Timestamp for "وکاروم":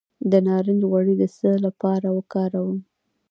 2.17-2.79